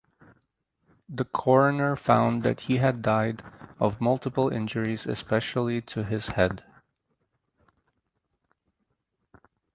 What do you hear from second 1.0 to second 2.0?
The coroner